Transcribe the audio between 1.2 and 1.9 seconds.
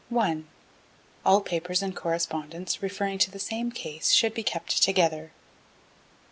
All papers